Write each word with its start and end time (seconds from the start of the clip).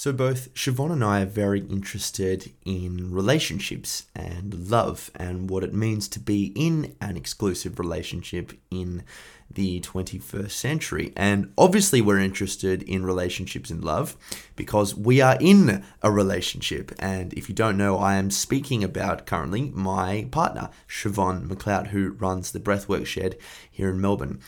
So, 0.00 0.14
both 0.14 0.54
Siobhan 0.54 0.92
and 0.92 1.04
I 1.04 1.20
are 1.20 1.26
very 1.26 1.60
interested 1.60 2.54
in 2.64 3.12
relationships 3.12 4.06
and 4.16 4.70
love 4.70 5.10
and 5.14 5.50
what 5.50 5.62
it 5.62 5.74
means 5.74 6.08
to 6.08 6.18
be 6.18 6.54
in 6.56 6.96
an 7.02 7.18
exclusive 7.18 7.78
relationship 7.78 8.54
in 8.70 9.02
the 9.50 9.78
21st 9.82 10.52
century. 10.52 11.12
And 11.16 11.52
obviously, 11.58 12.00
we're 12.00 12.18
interested 12.18 12.82
in 12.84 13.04
relationships 13.04 13.68
and 13.68 13.84
love 13.84 14.16
because 14.56 14.94
we 14.94 15.20
are 15.20 15.36
in 15.38 15.84
a 16.02 16.10
relationship. 16.10 16.92
And 16.98 17.34
if 17.34 17.50
you 17.50 17.54
don't 17.54 17.76
know, 17.76 17.98
I 17.98 18.14
am 18.14 18.30
speaking 18.30 18.82
about 18.82 19.26
currently 19.26 19.70
my 19.74 20.28
partner, 20.30 20.70
Siobhan 20.88 21.46
Macleod, 21.46 21.88
who 21.88 22.12
runs 22.12 22.52
the 22.52 22.60
Breathwork 22.60 23.04
Shed 23.04 23.36
here 23.70 23.90
in 23.90 24.00
Melbourne. 24.00 24.40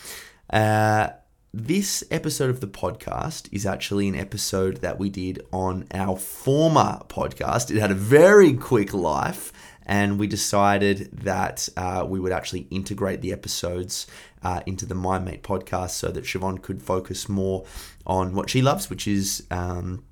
Uh, 0.48 1.11
this 1.55 2.03
episode 2.11 2.48
of 2.48 2.61
the 2.61 2.66
podcast 2.66 3.46
is 3.53 3.66
actually 3.66 4.09
an 4.09 4.14
episode 4.14 4.79
that 4.79 4.98
we 4.98 5.11
did 5.11 5.45
on 5.53 5.86
our 5.93 6.17
former 6.17 7.03
podcast. 7.09 7.71
It 7.71 7.79
had 7.79 7.90
a 7.90 7.95
very 7.95 8.54
quick 8.54 8.95
life, 8.95 9.53
and 9.85 10.18
we 10.18 10.26
decided 10.26 11.11
that 11.12 11.68
uh, 11.76 12.07
we 12.09 12.18
would 12.18 12.32
actually 12.32 12.67
integrate 12.71 13.21
the 13.21 13.32
episodes 13.32 14.07
uh, 14.43 14.62
into 14.64 14.86
the 14.86 14.95
My 14.95 15.18
Mate 15.18 15.43
podcast 15.43 15.90
so 15.90 16.09
that 16.09 16.25
Siobhan 16.25 16.62
could 16.62 16.82
focus 16.82 17.29
more 17.29 17.67
on 18.07 18.34
what 18.34 18.48
she 18.48 18.62
loves, 18.62 18.89
which 18.89 19.07
is. 19.07 19.46
Um, 19.50 20.04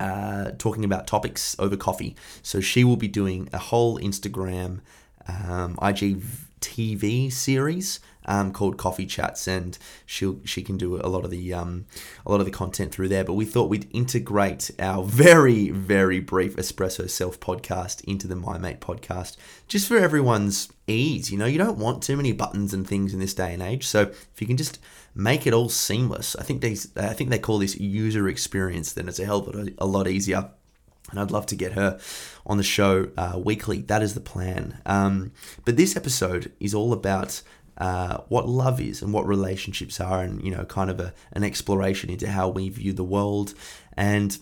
uh, 0.00 0.50
talking 0.58 0.84
about 0.84 1.06
topics 1.06 1.54
over 1.60 1.76
coffee. 1.76 2.16
So 2.42 2.60
she 2.60 2.82
will 2.82 2.96
be 2.96 3.06
doing 3.06 3.48
a 3.52 3.58
whole 3.58 3.98
Instagram, 4.00 4.80
um, 5.28 5.78
IGTV 6.64 7.32
series 7.32 8.00
um, 8.26 8.52
called 8.52 8.78
Coffee 8.78 9.06
Chats, 9.06 9.46
and 9.46 9.76
she 10.06 10.34
she 10.44 10.62
can 10.62 10.76
do 10.76 10.96
a 10.96 11.08
lot 11.08 11.24
of 11.24 11.30
the 11.30 11.52
um, 11.52 11.86
a 12.24 12.30
lot 12.30 12.40
of 12.40 12.46
the 12.46 12.52
content 12.52 12.92
through 12.92 13.08
there. 13.08 13.24
But 13.24 13.34
we 13.34 13.44
thought 13.44 13.68
we'd 13.68 13.88
integrate 13.92 14.70
our 14.78 15.04
very 15.04 15.70
very 15.70 16.20
brief 16.20 16.56
espresso 16.56 17.08
self 17.08 17.38
podcast 17.40 18.02
into 18.04 18.26
the 18.26 18.36
My 18.36 18.58
Mate 18.58 18.80
podcast, 18.80 19.36
just 19.68 19.88
for 19.88 19.96
everyone's 19.96 20.72
ease. 20.86 21.30
You 21.30 21.38
know, 21.38 21.46
you 21.46 21.58
don't 21.58 21.78
want 21.78 22.02
too 22.02 22.16
many 22.16 22.32
buttons 22.32 22.72
and 22.72 22.86
things 22.86 23.12
in 23.12 23.20
this 23.20 23.34
day 23.34 23.52
and 23.52 23.62
age, 23.62 23.86
so 23.86 24.02
if 24.02 24.40
you 24.40 24.46
can 24.46 24.56
just 24.56 24.78
make 25.14 25.46
it 25.46 25.54
all 25.54 25.68
seamless, 25.68 26.34
I 26.36 26.42
think 26.42 26.60
they 26.60 26.76
I 26.96 27.12
think 27.12 27.30
they 27.30 27.38
call 27.38 27.58
this 27.58 27.78
user 27.78 28.28
experience. 28.28 28.92
Then 28.92 29.08
it's 29.08 29.20
a 29.20 29.26
hell 29.26 29.46
of 29.46 29.68
a 29.78 29.86
lot 29.86 30.08
easier 30.08 30.50
and 31.10 31.20
I'd 31.20 31.30
love 31.30 31.46
to 31.46 31.56
get 31.56 31.72
her 31.72 31.98
on 32.46 32.56
the 32.56 32.62
show 32.62 33.10
uh, 33.16 33.38
weekly. 33.42 33.82
That 33.82 34.02
is 34.02 34.14
the 34.14 34.20
plan. 34.20 34.80
Um, 34.86 35.32
but 35.64 35.76
this 35.76 35.96
episode 35.96 36.52
is 36.60 36.74
all 36.74 36.92
about 36.92 37.42
uh, 37.78 38.18
what 38.28 38.48
love 38.48 38.80
is 38.80 39.02
and 39.02 39.12
what 39.12 39.26
relationships 39.26 40.00
are, 40.00 40.22
and 40.22 40.42
you 40.44 40.50
know, 40.50 40.64
kind 40.64 40.90
of 40.90 41.00
a, 41.00 41.12
an 41.32 41.44
exploration 41.44 42.10
into 42.10 42.28
how 42.28 42.48
we 42.48 42.68
view 42.68 42.92
the 42.92 43.04
world. 43.04 43.54
And 43.96 44.36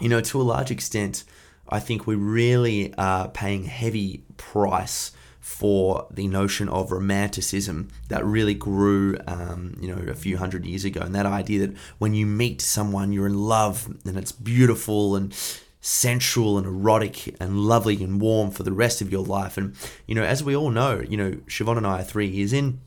you 0.00 0.08
know, 0.08 0.20
to 0.20 0.40
a 0.40 0.42
large 0.42 0.70
extent, 0.70 1.24
I 1.68 1.80
think 1.80 2.06
we 2.06 2.14
really 2.14 2.94
are 2.96 3.28
paying 3.28 3.64
heavy 3.64 4.24
price 4.36 5.12
for 5.40 6.06
the 6.10 6.26
notion 6.28 6.68
of 6.68 6.92
romanticism 6.92 7.88
that 8.08 8.24
really 8.24 8.54
grew, 8.54 9.16
um, 9.26 9.76
you 9.80 9.88
know, 9.88 10.10
a 10.10 10.14
few 10.14 10.36
hundred 10.36 10.66
years 10.66 10.84
ago, 10.84 11.00
and 11.00 11.14
that 11.14 11.26
idea 11.26 11.66
that 11.66 11.76
when 11.98 12.12
you 12.12 12.26
meet 12.26 12.60
someone, 12.60 13.12
you're 13.12 13.26
in 13.26 13.38
love 13.38 13.88
and 14.04 14.18
it's 14.18 14.32
beautiful 14.32 15.16
and 15.16 15.34
sensual 15.80 16.58
and 16.58 16.66
erotic 16.66 17.36
and 17.40 17.58
lovely 17.60 18.02
and 18.02 18.20
warm 18.20 18.50
for 18.50 18.62
the 18.62 18.72
rest 18.72 19.00
of 19.00 19.12
your 19.12 19.24
life. 19.24 19.56
And, 19.56 19.74
you 20.06 20.14
know, 20.14 20.24
as 20.24 20.42
we 20.42 20.56
all 20.56 20.70
know, 20.70 21.02
you 21.08 21.16
know, 21.16 21.32
Siobhan 21.46 21.76
and 21.76 21.86
I 21.86 22.00
are 22.00 22.04
three 22.04 22.26
years 22.26 22.52
in. 22.52 22.80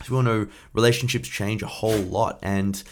As 0.00 0.08
we 0.08 0.16
all 0.16 0.22
know, 0.22 0.46
relationships 0.72 1.28
change 1.28 1.62
a 1.62 1.66
whole 1.66 1.98
lot. 1.98 2.38
And 2.42 2.82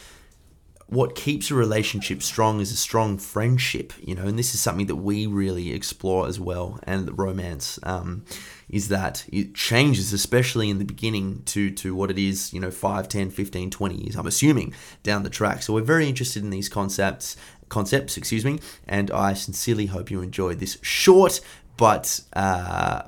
what 0.88 1.14
keeps 1.14 1.50
a 1.50 1.54
relationship 1.54 2.22
strong 2.22 2.60
is 2.60 2.72
a 2.72 2.76
strong 2.76 3.18
friendship, 3.18 3.92
you 4.00 4.14
know, 4.14 4.24
and 4.24 4.38
this 4.38 4.54
is 4.54 4.60
something 4.60 4.86
that 4.86 4.96
we 4.96 5.26
really 5.26 5.72
explore 5.72 6.26
as 6.26 6.40
well. 6.40 6.80
And 6.84 7.18
romance 7.18 7.78
um, 7.82 8.24
is 8.70 8.88
that 8.88 9.26
it 9.30 9.54
changes, 9.54 10.14
especially 10.14 10.70
in 10.70 10.78
the 10.78 10.86
beginning, 10.86 11.42
to, 11.46 11.70
to 11.72 11.94
what 11.94 12.10
it 12.10 12.18
is, 12.18 12.54
you 12.54 12.60
know, 12.60 12.70
5, 12.70 13.06
10, 13.06 13.30
15, 13.30 13.70
20 13.70 13.94
years, 13.94 14.16
I'm 14.16 14.26
assuming, 14.26 14.72
down 15.02 15.24
the 15.24 15.30
track. 15.30 15.62
So 15.62 15.74
we're 15.74 15.82
very 15.82 16.08
interested 16.08 16.42
in 16.42 16.50
these 16.50 16.68
concepts 16.68 17.36
concepts, 17.68 18.16
excuse 18.16 18.46
me, 18.46 18.58
and 18.86 19.10
I 19.10 19.34
sincerely 19.34 19.86
hope 19.86 20.10
you 20.10 20.22
enjoyed 20.22 20.58
this 20.58 20.78
short 20.80 21.42
but 21.76 22.22
uh, 22.32 23.02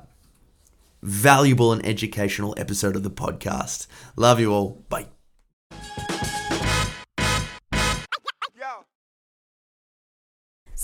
valuable 1.01 1.73
and 1.73 1.85
educational 1.85 2.53
episode 2.57 2.95
of 2.95 3.03
the 3.03 3.11
podcast. 3.11 3.87
Love 4.15 4.39
you 4.39 4.53
all. 4.53 4.85
Bye. 4.87 5.07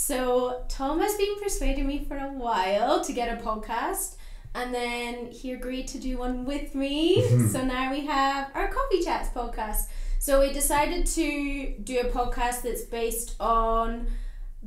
So, 0.07 0.63
Tom 0.69 1.01
has 1.01 1.18
been 1.18 1.35
persuading 1.44 1.85
me 1.85 2.06
for 2.06 2.16
a 2.16 2.31
while 2.31 3.03
to 3.03 3.12
get 3.12 3.28
a 3.28 3.44
podcast, 3.44 4.16
and 4.56 4.73
then 4.73 5.25
he 5.25 5.51
agreed 5.51 5.90
to 5.90 5.97
do 5.97 6.18
one 6.18 6.45
with 6.45 6.73
me. 6.73 7.18
Mm-hmm. 7.18 7.47
so 7.50 7.66
now 7.66 7.91
we 7.91 8.06
have 8.06 8.50
our 8.56 8.69
Coffee 8.69 9.03
Chats 9.03 9.28
podcast. 9.35 9.88
So 10.19 10.40
we 10.40 10.53
decided 10.53 11.07
to 11.07 11.73
do 11.84 12.00
a 12.00 12.06
podcast 12.06 12.62
that's 12.62 12.84
based 12.84 13.35
on 13.41 14.07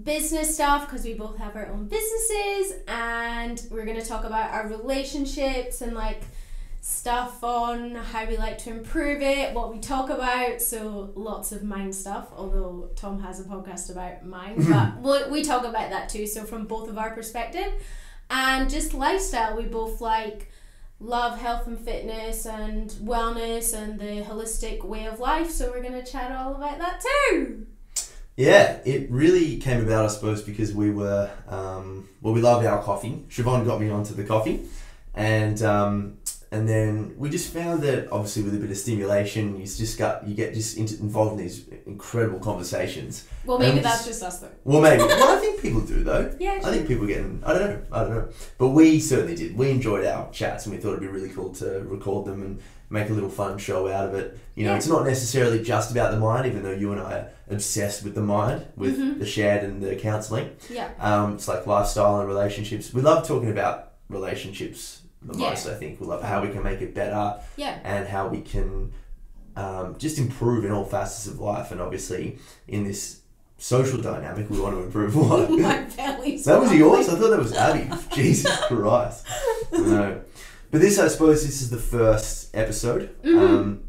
business 0.03 0.55
stuff 0.55 0.87
because 0.87 1.07
we 1.07 1.15
both 1.15 1.39
have 1.39 1.57
our 1.57 1.69
own 1.69 1.87
businesses 1.87 2.75
and 2.87 3.63
we're 3.71 3.87
going 3.87 3.99
to 3.99 4.07
talk 4.07 4.25
about 4.25 4.51
our 4.51 4.69
relationships 4.69 5.81
and 5.81 5.95
like 5.95 6.21
stuff 6.81 7.45
on 7.45 7.95
how 7.95 8.25
we 8.27 8.37
like 8.37 8.59
to 8.59 8.71
improve 8.71 9.21
it, 9.21 9.55
what 9.55 9.73
we 9.73 9.81
talk 9.81 10.11
about. 10.11 10.61
So 10.63 11.13
lots 11.15 11.53
of 11.53 11.63
mind 11.63 11.95
stuff, 11.95 12.29
although 12.35 12.91
Tom 12.97 13.21
has 13.21 13.41
a 13.41 13.45
podcast 13.45 13.91
about 13.91 14.25
mine, 14.25 14.67
but 15.03 15.31
we 15.31 15.43
talk 15.43 15.65
about 15.65 15.91
that 15.91 16.09
too. 16.09 16.27
So 16.27 16.45
from 16.45 16.67
both 16.67 16.89
of 16.89 16.99
our 16.99 17.11
perspective 17.11 17.73
and 18.31 18.71
just 18.71 18.95
lifestyle, 18.95 19.57
we 19.57 19.65
both 19.65 20.01
like 20.01 20.51
love 21.01 21.39
health 21.39 21.67
and 21.67 21.79
fitness 21.79 22.47
and 22.47 22.91
wellness 22.91 23.75
and 23.75 23.99
the 23.99 24.23
holistic 24.23 24.85
way 24.85 25.07
of 25.07 25.19
life. 25.21 25.51
So 25.51 25.71
we're 25.71 25.83
going 25.83 26.03
to 26.03 26.11
chat 26.11 26.33
all 26.33 26.55
about 26.55 26.79
that 26.79 27.03
too. 27.31 27.67
Yeah, 28.37 28.79
it 28.87 29.11
really 29.11 29.59
came 29.59 29.83
about, 29.83 30.07
I 30.07 30.09
suppose, 30.09 30.41
because 30.41 30.75
we 30.75 30.91
were, 30.91 31.31
um, 31.47 32.09
well, 32.23 32.33
we 32.33 32.41
love 32.41 32.65
our 32.65 32.83
coffee. 32.83 33.23
Siobhan 33.29 33.67
got 33.67 33.81
me 33.81 33.91
onto 33.91 34.15
the 34.15 34.25
coffee, 34.25 34.63
and 35.15 35.61
um, 35.63 36.19
and 36.53 36.69
then 36.69 37.15
we 37.17 37.31
just 37.31 37.53
found 37.53 37.83
that 37.83 38.11
obviously 38.11 38.43
with 38.43 38.55
a 38.55 38.59
bit 38.59 38.71
of 38.71 38.77
stimulation, 38.77 39.57
you 39.57 39.67
just 39.67 39.97
got 39.97 40.27
you 40.27 40.35
get 40.35 40.53
just 40.53 40.77
involved 40.77 41.33
in 41.33 41.47
these 41.47 41.69
incredible 41.87 42.41
conversations. 42.41 43.29
Well, 43.45 43.59
maybe 43.59 43.79
that's 43.79 44.05
just 44.05 44.21
us 44.23 44.41
though. 44.41 44.51
Well, 44.65 44.81
maybe. 44.81 45.03
well, 45.05 45.37
I 45.37 45.41
think 45.41 45.63
people 45.63 45.81
do 45.83 46.03
though. 46.03 46.35
Yeah. 46.41 46.61
I 46.65 46.73
think 46.73 46.89
people 46.89 47.07
get. 47.07 47.21
I 47.21 47.53
don't 47.53 47.71
know. 47.71 47.83
I 47.93 48.01
don't 48.01 48.11
know. 48.11 48.29
But 48.59 48.71
we 48.71 48.99
certainly 48.99 49.37
did. 49.37 49.57
We 49.57 49.71
enjoyed 49.71 50.05
our 50.05 50.29
chats, 50.33 50.67
and 50.67 50.75
we 50.75 50.81
thought 50.81 50.91
it'd 50.91 51.01
be 51.01 51.07
really 51.07 51.29
cool 51.29 51.53
to 51.55 51.85
record 51.85 52.27
them 52.27 52.43
and 52.43 52.61
make 52.91 53.09
a 53.11 53.13
little 53.13 53.31
fun 53.31 53.57
show 53.57 53.87
out 53.87 54.09
of 54.09 54.15
it. 54.15 54.37
You 54.57 54.65
know, 54.65 54.73
yeah. 54.73 54.77
it's 54.77 54.89
not 54.89 55.05
necessarily 55.05 55.63
just 55.63 55.93
about 55.93 56.11
the 56.11 56.19
mind, 56.19 56.47
even 56.47 56.65
though 56.65 56.73
you 56.73 56.91
and 56.91 57.01
I 57.01 57.13
are 57.13 57.31
obsessed 57.49 58.03
with 58.03 58.17
the 58.17 58.23
mind, 58.23 58.67
with 58.75 58.99
mm-hmm. 58.99 59.21
the 59.21 59.27
shared 59.27 59.63
and 59.63 59.81
the 59.81 59.95
counselling. 59.95 60.57
Yeah. 60.69 60.91
Um, 60.99 61.35
it's 61.35 61.47
like 61.47 61.69
lifestyle 61.69 62.19
and 62.19 62.29
relationships. 62.29 62.93
We 62.93 63.03
love 63.03 63.25
talking 63.25 63.51
about 63.51 63.93
relationships 64.09 65.00
the 65.23 65.39
yeah. 65.39 65.51
most. 65.51 65.67
I 65.67 65.75
think 65.75 66.01
we 66.01 66.07
love 66.07 66.23
how 66.23 66.43
we 66.43 66.51
can 66.51 66.63
make 66.63 66.81
it 66.81 66.95
better. 66.95 67.41
Yeah. 67.57 67.79
And 67.85 68.09
how 68.09 68.29
we 68.29 68.41
can 68.41 68.93
um, 69.57 69.97
just 69.99 70.19
improve 70.19 70.65
in 70.65 70.73
all 70.73 70.85
facets 70.85 71.27
of 71.27 71.41
life, 71.41 71.71
and 71.71 71.81
obviously 71.81 72.39
in 72.69 72.85
this 72.85 73.21
social 73.59 74.01
dynamic, 74.01 74.49
we 74.51 74.61
want 74.61 74.75
to 74.75 74.83
improve 74.83 75.15
what. 75.17 75.51
My 75.51 75.83
belly's. 75.97 76.45
That 76.45 76.61
was 76.61 76.73
yours. 76.75 77.09
I 77.09 77.17
thought 77.17 77.31
that 77.31 77.39
was 77.39 77.53
Abby. 77.53 77.91
Jesus 78.15 78.57
Christ. 78.67 79.27
No. 79.73 80.23
But 80.71 80.81
this, 80.81 80.99
I 80.99 81.09
suppose, 81.09 81.45
this 81.45 81.63
is 81.63 81.71
the 81.71 81.79
first 81.79 82.55
episode. 82.55 83.15
Mm-hmm. 83.23 83.39
Um, 83.39 83.83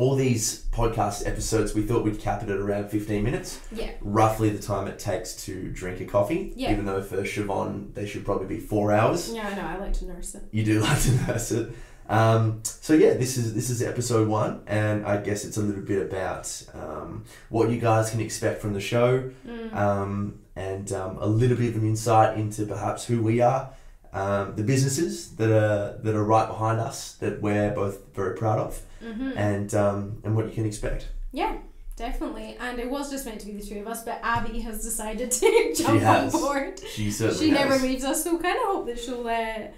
all 0.00 0.14
these 0.14 0.64
podcast 0.72 1.26
episodes, 1.26 1.74
we 1.74 1.82
thought 1.82 2.04
we'd 2.04 2.18
cap 2.18 2.42
it 2.42 2.48
at 2.48 2.56
around 2.56 2.88
15 2.88 3.22
minutes. 3.22 3.60
Yeah. 3.70 3.90
Roughly 4.00 4.48
the 4.48 4.62
time 4.62 4.88
it 4.88 4.98
takes 4.98 5.44
to 5.44 5.68
drink 5.70 6.00
a 6.00 6.06
coffee. 6.06 6.54
Yeah. 6.56 6.72
Even 6.72 6.86
though 6.86 7.02
for 7.02 7.18
Siobhan, 7.18 7.92
they 7.92 8.06
should 8.06 8.24
probably 8.24 8.46
be 8.46 8.60
four 8.60 8.92
hours. 8.92 9.30
Yeah, 9.30 9.46
I 9.46 9.54
know. 9.54 9.62
I 9.62 9.76
like 9.76 9.92
to 9.94 10.06
nurse 10.06 10.34
it. 10.34 10.44
You 10.52 10.64
do 10.64 10.80
like 10.88 11.02
to 11.02 11.12
nurse 11.26 11.52
it. 11.52 11.72
Um, 12.08 12.60
so 12.64 12.94
yeah, 12.94 13.14
this 13.14 13.36
is 13.36 13.54
this 13.54 13.68
is 13.70 13.82
episode 13.82 14.26
one, 14.26 14.62
and 14.66 15.06
I 15.06 15.18
guess 15.18 15.44
it's 15.44 15.58
a 15.58 15.62
little 15.62 15.82
bit 15.82 16.02
about 16.02 16.66
um, 16.74 17.24
what 17.50 17.70
you 17.70 17.78
guys 17.78 18.10
can 18.10 18.20
expect 18.20 18.60
from 18.60 18.72
the 18.72 18.80
show, 18.80 19.30
mm. 19.46 19.72
um, 19.76 20.40
and 20.56 20.90
um, 20.92 21.18
a 21.20 21.26
little 21.26 21.56
bit 21.56 21.76
of 21.76 21.82
an 21.82 21.88
insight 21.88 22.36
into 22.36 22.66
perhaps 22.66 23.04
who 23.04 23.22
we 23.22 23.40
are, 23.40 23.70
um, 24.12 24.56
the 24.56 24.64
businesses 24.64 25.36
that 25.36 25.50
are 25.50 25.98
that 25.98 26.16
are 26.16 26.24
right 26.24 26.48
behind 26.48 26.80
us 26.80 27.14
that 27.16 27.40
we're 27.40 27.70
both 27.70 28.12
very 28.12 28.34
proud 28.34 28.58
of, 28.58 28.82
mm-hmm. 29.02 29.32
and 29.36 29.74
um, 29.74 30.20
and 30.24 30.34
what 30.36 30.46
you 30.46 30.52
can 30.52 30.66
expect. 30.66 31.08
Yeah, 31.32 31.58
definitely. 31.96 32.56
And 32.60 32.78
it 32.78 32.90
was 32.90 33.10
just 33.10 33.24
meant 33.26 33.40
to 33.40 33.46
be 33.46 33.52
the 33.52 33.60
three 33.62 33.78
of 33.80 33.86
us, 33.86 34.02
but 34.04 34.18
Abby 34.22 34.60
has 34.60 34.82
decided 34.82 35.30
to 35.30 35.74
jump 35.76 36.02
on 36.02 36.30
board. 36.30 36.80
She 36.80 37.10
certainly 37.10 37.46
She 37.46 37.50
has. 37.50 37.58
never 37.68 37.82
leaves 37.82 38.04
us, 38.04 38.24
so 38.24 38.38
kind 38.38 38.56
of 38.56 38.64
hope 38.64 38.86
that 38.86 38.98
she'll 38.98 39.26
uh, 39.28 39.68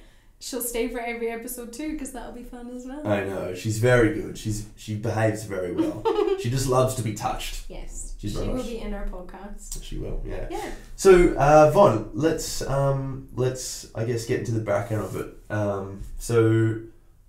she'll 0.41 0.61
stay 0.63 0.89
for 0.89 0.99
every 0.99 1.31
episode 1.31 1.73
too 1.73 1.93
because 1.93 2.13
that'll 2.13 2.33
be 2.33 2.43
fun 2.43 2.71
as 2.75 2.87
well. 2.87 3.07
I 3.07 3.25
know 3.25 3.55
she's 3.55 3.79
very 3.79 4.15
good. 4.15 4.37
She's 4.39 4.67
she 4.77 4.95
behaves 4.97 5.45
very 5.45 5.73
well. 5.73 6.03
she 6.41 6.51
just 6.51 6.69
loves 6.69 6.95
to 6.97 7.03
be 7.03 7.13
touched. 7.15 7.65
yes, 7.69 8.15
She's 8.19 8.33
she 8.33 8.39
will 8.39 8.57
much- 8.57 8.67
be 8.67 8.79
in 8.79 8.95
our 8.95 9.07
podcast. 9.07 9.83
She 9.85 9.99
will, 9.99 10.23
yeah. 10.25 10.47
Yeah. 10.51 10.71
So, 10.97 11.35
uh, 11.35 11.71
Von, 11.73 12.11
let's 12.15 12.63
um, 12.63 13.29
let's 13.35 13.89
I 13.95 14.05
guess 14.05 14.25
get 14.27 14.39
into 14.41 14.53
the 14.53 14.61
background 14.61 15.05
of 15.05 15.17
it. 15.17 15.35
Um, 15.51 16.01
so, 16.19 16.81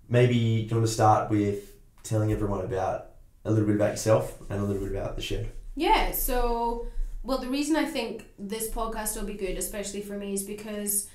maybe 0.09 0.33
do 0.63 0.69
you 0.69 0.75
want 0.77 0.87
to 0.87 0.93
start 0.93 1.29
with 1.29 1.72
telling 2.03 2.31
everyone 2.31 2.61
about 2.61 3.11
a 3.45 3.51
little 3.51 3.65
bit 3.65 3.75
about 3.75 3.91
yourself 3.91 4.39
and 4.49 4.59
a 4.59 4.63
little 4.63 4.81
bit 4.81 4.95
about 4.95 5.15
the 5.15 5.21
shed. 5.21 5.51
Yeah, 5.75 6.11
so 6.11 6.87
well 7.23 7.37
the 7.37 7.49
reason 7.49 7.75
I 7.75 7.85
think 7.85 8.25
this 8.37 8.69
podcast 8.69 9.17
will 9.17 9.25
be 9.25 9.33
good, 9.33 9.57
especially 9.57 10.01
for 10.01 10.17
me, 10.17 10.33
is 10.33 10.43
because 10.43 11.09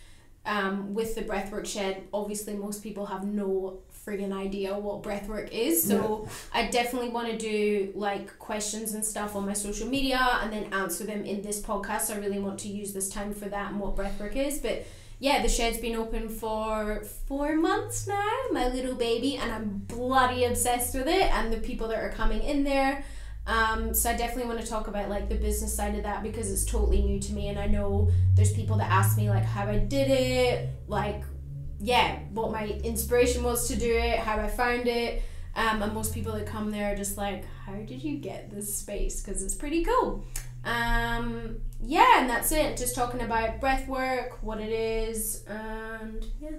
um, 0.46 0.94
with 0.94 1.14
the 1.14 1.22
breathwork 1.22 1.66
shed, 1.66 2.04
obviously 2.12 2.54
most 2.54 2.82
people 2.82 3.06
have 3.06 3.24
no 3.24 3.80
friggin' 4.06 4.32
idea 4.32 4.76
what 4.78 5.02
breathwork 5.02 5.50
is. 5.50 5.82
So 5.82 6.26
I 6.54 6.68
definitely 6.68 7.10
want 7.10 7.28
to 7.28 7.36
do 7.36 7.92
like 7.94 8.38
questions 8.38 8.94
and 8.94 9.04
stuff 9.04 9.36
on 9.36 9.44
my 9.44 9.52
social 9.52 9.86
media 9.86 10.18
and 10.42 10.50
then 10.50 10.72
answer 10.72 11.04
them 11.04 11.24
in 11.24 11.42
this 11.42 11.60
podcast. 11.60 12.14
I 12.14 12.18
really 12.18 12.38
want 12.38 12.58
to 12.60 12.68
use 12.68 12.94
this 12.94 13.10
time 13.10 13.34
for 13.34 13.46
that 13.50 13.72
and 13.72 13.80
what 13.80 13.94
breathwork 13.94 14.36
is. 14.36 14.58
But 14.58 14.86
yeah, 15.20 15.42
the 15.42 15.48
shed's 15.48 15.78
been 15.78 15.96
open 15.96 16.28
for 16.28 17.02
four 17.26 17.56
months 17.56 18.06
now, 18.06 18.30
my 18.52 18.68
little 18.68 18.94
baby, 18.94 19.36
and 19.36 19.50
I'm 19.50 19.82
bloody 19.88 20.44
obsessed 20.44 20.94
with 20.94 21.08
it 21.08 21.32
and 21.34 21.52
the 21.52 21.56
people 21.56 21.88
that 21.88 21.98
are 21.98 22.10
coming 22.10 22.42
in 22.42 22.62
there. 22.62 23.04
Um, 23.46 23.94
so 23.94 24.10
I 24.10 24.16
definitely 24.16 24.52
want 24.52 24.60
to 24.60 24.66
talk 24.66 24.88
about 24.88 25.08
like 25.08 25.28
the 25.28 25.34
business 25.34 25.74
side 25.74 25.94
of 25.94 26.02
that 26.02 26.22
because 26.22 26.52
it's 26.52 26.64
totally 26.64 27.02
new 27.02 27.18
to 27.18 27.32
me 27.32 27.48
and 27.48 27.58
I 27.58 27.66
know 27.66 28.10
there's 28.34 28.52
people 28.52 28.76
that 28.76 28.90
ask 28.90 29.16
me 29.16 29.30
like 29.30 29.44
how 29.44 29.66
I 29.66 29.78
did 29.78 30.10
it, 30.10 30.68
like 30.86 31.24
yeah, 31.80 32.18
what 32.32 32.52
my 32.52 32.66
inspiration 32.84 33.42
was 33.42 33.68
to 33.68 33.76
do 33.76 33.90
it, 33.90 34.18
how 34.18 34.38
I 34.38 34.48
found 34.48 34.86
it. 34.86 35.22
Um, 35.54 35.82
and 35.82 35.92
most 35.92 36.14
people 36.14 36.32
that 36.34 36.46
come 36.46 36.70
there 36.70 36.92
are 36.92 36.96
just 36.96 37.16
like, 37.16 37.44
how 37.64 37.72
did 37.72 38.02
you 38.02 38.18
get 38.18 38.50
this 38.50 38.76
space? 38.76 39.22
Because 39.22 39.42
it's 39.42 39.54
pretty 39.54 39.84
cool. 39.84 40.24
Um, 40.68 41.56
yeah, 41.82 42.20
and 42.20 42.28
that's 42.28 42.52
it. 42.52 42.76
Just 42.76 42.94
talking 42.94 43.22
about 43.22 43.60
breath 43.60 43.88
work, 43.88 44.42
what 44.42 44.60
it 44.60 44.70
is, 44.72 45.44
and 45.46 46.24
yeah. 46.40 46.50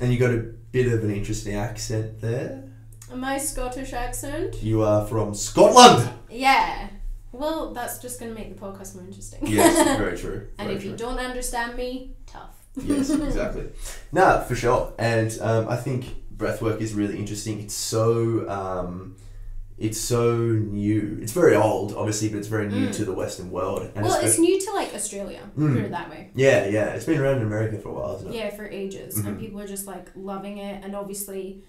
And 0.00 0.12
you 0.12 0.18
got 0.18 0.32
a 0.32 0.38
bit 0.72 0.92
of 0.92 1.04
an 1.04 1.10
interesting 1.14 1.54
accent 1.54 2.20
there. 2.20 2.64
My 3.14 3.38
Scottish 3.38 3.92
accent. 3.92 4.62
You 4.62 4.82
are 4.82 5.06
from 5.06 5.34
Scotland. 5.34 6.10
Yeah. 6.28 6.88
Well, 7.32 7.72
that's 7.72 7.98
just 7.98 8.20
going 8.20 8.34
to 8.34 8.38
make 8.38 8.54
the 8.54 8.60
podcast 8.60 8.94
more 8.94 9.04
interesting. 9.04 9.46
Yes, 9.46 9.98
very 9.98 10.16
true. 10.24 10.48
and 10.58 10.68
very 10.68 10.76
if 10.76 10.84
you 10.84 10.96
don't 10.96 11.18
understand 11.18 11.76
me, 11.76 12.12
tough. 12.26 12.54
yes, 12.76 13.10
exactly. 13.30 13.68
No, 14.12 14.44
for 14.46 14.54
sure. 14.54 14.92
And 14.98 15.36
um, 15.40 15.68
I 15.68 15.76
think 15.76 16.06
breathwork 16.36 16.80
is 16.80 16.94
really 16.94 17.18
interesting. 17.18 17.60
It's 17.60 17.74
so 17.74 18.48
um, 18.48 19.16
it's 19.76 20.00
so 20.00 20.36
new. 20.36 21.18
It's 21.20 21.32
very 21.32 21.56
old, 21.56 21.94
obviously, 21.94 22.28
but 22.28 22.38
it's 22.38 22.48
very 22.48 22.68
new 22.68 22.88
Mm. 22.88 22.92
to 22.94 23.04
the 23.04 23.12
Western 23.12 23.50
world. 23.50 23.90
And 23.94 24.04
well, 24.04 24.20
it's 24.24 24.38
new 24.38 24.60
to 24.60 24.72
like 24.72 24.94
Australia, 24.94 25.40
Mm. 25.58 25.74
put 25.74 25.84
it 25.84 25.90
that 25.90 26.08
way. 26.10 26.30
yeah, 26.34 26.66
yeah. 26.66 26.94
It's 26.94 27.04
been 27.06 27.20
around 27.20 27.38
in 27.38 27.42
America 27.42 27.78
for 27.78 27.88
a 27.88 27.92
while, 27.92 28.12
hasn't 28.12 28.34
it? 28.34 28.38
Yeah, 28.38 28.50
for 28.54 28.66
ages. 28.66 29.16
Mhm. 29.20 29.26
And 29.26 29.40
people 29.40 29.60
are 29.60 29.66
just 29.66 29.86
like 29.86 30.10
loving 30.14 30.58
it. 30.58 30.84
And 30.84 30.94
obviously, 30.94 31.62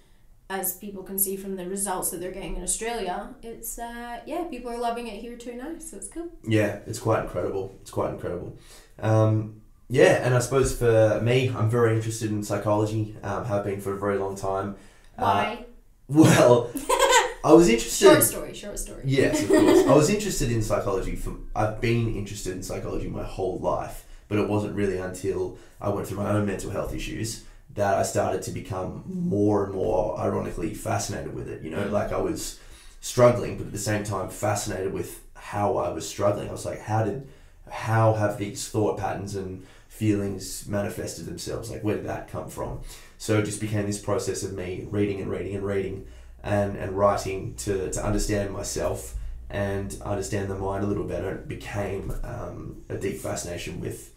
as 0.48 0.74
people 0.74 1.02
can 1.02 1.18
see 1.18 1.36
from 1.36 1.56
the 1.56 1.68
results 1.68 2.10
that 2.10 2.20
they're 2.20 2.30
getting 2.30 2.54
in 2.54 2.62
Australia, 2.62 3.34
it's, 3.42 3.78
uh, 3.80 4.20
yeah, 4.26 4.44
people 4.44 4.70
are 4.70 4.78
loving 4.78 5.08
it 5.08 5.20
here 5.20 5.36
too 5.36 5.54
now. 5.56 5.72
So 5.80 5.96
it's 5.96 6.06
cool. 6.08 6.28
Yeah, 6.46 6.78
it's 6.86 7.00
quite 7.00 7.22
incredible. 7.24 7.74
It's 7.82 7.90
quite 7.90 8.10
incredible. 8.10 8.56
Um, 9.00 9.62
yeah, 9.88 10.24
and 10.24 10.32
I 10.34 10.38
suppose 10.38 10.72
for 10.76 11.20
me, 11.24 11.48
I'm 11.56 11.68
very 11.68 11.96
interested 11.96 12.30
in 12.30 12.44
psychology. 12.44 13.16
Um, 13.24 13.44
have 13.46 13.64
been 13.64 13.80
for 13.80 13.92
a 13.94 13.98
very 13.98 14.18
long 14.18 14.36
time. 14.36 14.76
Uh, 15.18 15.22
Why? 15.24 15.64
well, 16.08 16.70
I 17.46 17.52
was 17.52 17.68
interested. 17.68 18.06
short 18.06 18.22
story, 18.24 18.54
short 18.54 18.76
story. 18.76 19.02
Yes, 19.04 19.40
of 19.40 19.48
course. 19.48 19.86
I 19.86 19.94
was 19.94 20.10
interested 20.10 20.50
in 20.50 20.62
psychology. 20.62 21.14
For 21.14 21.34
I've 21.54 21.80
been 21.80 22.16
interested 22.16 22.54
in 22.54 22.62
psychology 22.64 23.08
my 23.08 23.22
whole 23.22 23.60
life, 23.60 24.04
but 24.26 24.38
it 24.38 24.48
wasn't 24.48 24.74
really 24.74 24.98
until 24.98 25.56
I 25.80 25.90
went 25.90 26.08
through 26.08 26.18
my 26.18 26.30
own 26.30 26.44
mental 26.44 26.70
health 26.70 26.92
issues 26.92 27.44
that 27.74 27.98
I 27.98 28.02
started 28.02 28.42
to 28.42 28.50
become 28.50 29.04
more 29.06 29.64
and 29.64 29.74
more, 29.74 30.18
ironically, 30.18 30.74
fascinated 30.74 31.34
with 31.34 31.48
it. 31.48 31.62
You 31.62 31.70
know, 31.70 31.86
like 31.86 32.12
I 32.12 32.20
was 32.20 32.58
struggling, 33.00 33.58
but 33.58 33.68
at 33.68 33.72
the 33.72 33.78
same 33.78 34.02
time 34.02 34.28
fascinated 34.28 34.92
with 34.92 35.20
how 35.34 35.76
I 35.76 35.90
was 35.90 36.08
struggling. 36.08 36.48
I 36.48 36.52
was 36.52 36.66
like, 36.66 36.80
how 36.80 37.04
did, 37.04 37.28
how 37.70 38.14
have 38.14 38.38
these 38.38 38.68
thought 38.68 38.98
patterns 38.98 39.36
and 39.36 39.64
feelings 39.88 40.66
manifested 40.66 41.26
themselves? 41.26 41.70
Like, 41.70 41.84
where 41.84 41.96
did 41.96 42.06
that 42.06 42.28
come 42.28 42.48
from? 42.48 42.80
So 43.18 43.38
it 43.38 43.44
just 43.44 43.60
became 43.60 43.86
this 43.86 44.00
process 44.00 44.42
of 44.42 44.52
me 44.52 44.88
reading 44.90 45.20
and 45.20 45.30
reading 45.30 45.54
and 45.54 45.64
reading 45.64 46.06
and, 46.46 46.76
and 46.76 46.96
writing 46.96 47.54
to, 47.64 47.90
to 47.90 48.04
understand 48.04 48.52
myself 48.52 49.14
and 49.50 49.96
understand 50.04 50.48
the 50.50 50.54
mind 50.54 50.84
a 50.84 50.86
little 50.86 51.04
better. 51.04 51.30
It 51.32 51.48
became 51.48 52.12
um, 52.22 52.82
a 52.88 52.96
deep 52.96 53.18
fascination 53.18 53.80
with 53.80 54.12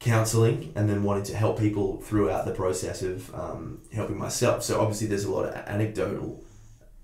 counseling 0.00 0.72
and 0.76 0.88
then 0.88 1.02
wanting 1.02 1.24
to 1.24 1.36
help 1.36 1.58
people 1.58 2.00
throughout 2.00 2.44
the 2.46 2.52
process 2.52 3.02
of 3.02 3.34
um, 3.34 3.80
helping 3.92 4.16
myself. 4.18 4.62
So 4.62 4.80
obviously 4.80 5.08
there's 5.08 5.24
a 5.24 5.30
lot 5.30 5.46
of 5.46 5.54
anecdotal 5.66 6.44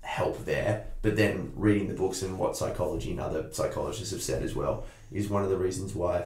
help 0.01 0.45
there, 0.45 0.85
but 1.01 1.15
then 1.15 1.51
reading 1.55 1.87
the 1.87 1.93
books 1.93 2.21
and 2.21 2.37
what 2.39 2.55
psychology 2.55 3.11
and 3.11 3.19
other 3.19 3.47
psychologists 3.51 4.11
have 4.11 4.21
said 4.21 4.43
as 4.43 4.55
well 4.55 4.85
is 5.11 5.27
one 5.29 5.43
of 5.43 5.49
the 5.49 5.57
reasons 5.57 5.93
why 5.93 6.25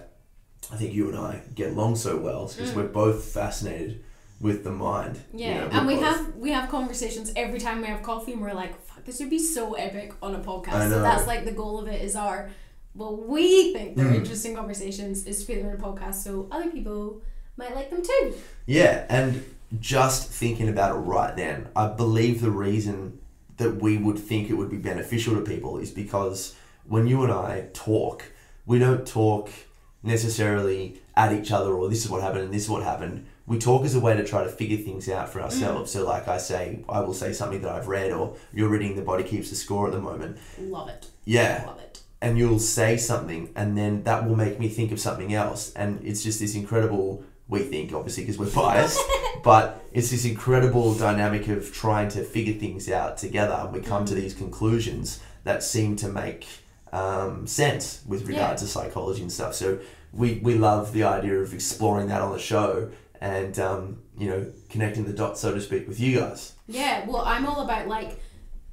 I 0.71 0.75
think 0.75 0.93
you 0.93 1.07
and 1.09 1.17
I 1.17 1.41
get 1.55 1.71
along 1.71 1.95
so 1.95 2.17
well 2.17 2.47
because 2.47 2.71
Mm. 2.71 2.75
we're 2.75 2.87
both 2.87 3.23
fascinated 3.23 4.03
with 4.41 4.63
the 4.63 4.71
mind. 4.71 5.19
you 5.33 5.39
Yeah, 5.45 5.59
know, 5.61 5.69
and 5.71 5.87
both- 5.89 6.01
have 6.01 6.35
we 6.35 6.51
have 6.51 6.69
conversations 6.69 7.31
every 7.35 7.59
time 7.59 7.81
we 7.81 7.87
have 7.87 8.01
coffee, 8.01 8.33
and 8.33 8.41
we're 8.41 8.53
like, 8.53 8.73
"Fuck, 8.85 9.03
this 9.05 9.19
would 9.19 9.29
be 9.29 9.39
so 9.39 9.73
epic 9.73 10.13
on 10.21 10.35
a 10.35 10.39
podcast." 10.39 10.89
So 10.89 11.01
that's 11.01 11.27
like 11.27 11.45
the 11.45 11.51
goal 11.51 11.79
of 11.79 11.87
it 11.87 12.01
is 12.01 12.15
our, 12.15 12.49
well, 12.95 13.15
we 13.17 13.73
think 13.73 13.95
they're 13.97 14.05
Mm. 14.07 14.15
interesting 14.21 14.55
conversations 14.55 15.25
is 15.25 15.39
to 15.41 15.45
put 15.53 15.61
them 15.61 15.69
in 15.71 15.75
a 15.75 15.83
podcast, 15.83 16.15
so 16.23 16.47
other 16.51 16.69
people 16.69 17.21
might 17.57 17.75
like 17.75 17.89
them 17.89 18.01
too. 18.01 18.33
Yeah, 18.65 19.05
and 19.09 19.43
just 19.79 20.29
thinking 20.29 20.69
about 20.69 20.95
it 20.95 20.99
right 20.99 21.35
then, 21.35 21.67
I 21.75 21.87
believe 21.87 22.41
the 22.41 22.49
reason 22.51 23.19
that 23.57 23.81
we 23.81 23.97
would 23.97 24.17
think 24.17 24.49
it 24.49 24.53
would 24.53 24.69
be 24.69 24.77
beneficial 24.77 25.35
to 25.35 25.41
people 25.41 25.77
is 25.79 25.91
because 25.91 26.55
when 26.87 27.05
you 27.07 27.21
and 27.23 27.31
I 27.31 27.65
talk, 27.73 28.23
we 28.65 28.79
don't 28.79 29.05
talk 29.05 29.49
necessarily 30.01 30.99
at 31.15 31.33
each 31.33 31.51
other 31.51 31.73
or 31.73 31.89
this 31.89 32.03
is 32.05 32.09
what 32.09 32.21
happened 32.21 32.45
and 32.45 32.53
this 32.53 32.63
is 32.63 32.69
what 32.69 32.83
happened. 32.83 33.25
We 33.49 33.57
talk 33.59 33.83
as 33.83 33.95
a 33.95 33.99
way 33.99 34.15
to 34.15 34.23
try 34.23 34.43
to 34.43 34.49
figure 34.49 34.77
things 34.77 35.09
out 35.09 35.27
for 35.27 35.41
ourselves. 35.41 35.91
So, 35.91 36.05
like 36.05 36.27
I 36.29 36.37
say, 36.37 36.85
I 36.87 37.01
will 37.01 37.13
say 37.13 37.33
something 37.33 37.61
that 37.63 37.71
I've 37.71 37.87
read, 37.87 38.11
or 38.11 38.35
you're 38.53 38.69
reading 38.69 38.95
The 38.95 39.01
Body 39.01 39.23
Keeps 39.23 39.49
the 39.49 39.55
Score 39.57 39.87
at 39.87 39.91
the 39.93 39.99
moment. 39.99 40.37
Love 40.59 40.87
it. 40.89 41.07
Yeah, 41.25 41.63
Love 41.67 41.79
it. 41.79 42.01
and 42.21 42.37
you'll 42.37 42.59
say 42.59 42.95
something 42.97 43.49
and 43.55 43.77
then 43.77 44.03
that 44.03 44.25
will 44.27 44.35
make 44.35 44.59
me 44.59 44.67
think 44.69 44.91
of 44.91 44.99
something 44.99 45.33
else 45.33 45.73
and 45.73 45.99
it's 46.03 46.23
just 46.23 46.39
this 46.39 46.53
incredible 46.55 47.23
we 47.47 47.59
think 47.59 47.93
obviously 47.93 48.23
because 48.23 48.37
we're 48.37 48.49
biased 48.63 48.99
but 49.43 49.83
it's 49.93 50.09
this 50.11 50.25
incredible 50.25 50.93
dynamic 50.95 51.47
of 51.47 51.71
trying 51.73 52.09
to 52.09 52.23
figure 52.23 52.53
things 52.55 52.89
out 52.89 53.17
together 53.17 53.57
and 53.61 53.71
we 53.73 53.79
come 53.79 54.05
to 54.05 54.13
these 54.15 54.33
conclusions 54.33 55.19
that 55.43 55.63
seem 55.63 55.95
to 55.95 56.07
make 56.09 56.45
um, 56.91 57.45
sense 57.47 58.01
with 58.07 58.27
regard 58.27 58.51
Yeah. 58.51 58.55
to 58.57 58.67
psychology 58.67 59.21
and 59.21 59.31
stuff 59.31 59.53
so 59.55 59.79
we, 60.11 60.39
we 60.43 60.55
love 60.55 60.91
the 60.93 61.03
idea 61.03 61.39
of 61.39 61.53
exploring 61.53 62.07
that 62.09 62.21
on 62.21 62.31
the 62.33 62.39
show 62.39 62.89
and 63.21 63.59
um, 63.59 64.01
you 64.17 64.29
know 64.29 64.51
connecting 64.69 65.05
the 65.05 65.13
dots 65.13 65.41
so 65.41 65.53
to 65.53 65.61
speak 65.61 65.87
with 65.87 65.99
you 65.99 66.19
guys 66.19 66.53
Yeah, 66.67 67.05
well, 67.07 67.23
I'm 67.25 67.47
all 67.47 67.61
about 67.61 67.87
like 67.87 68.19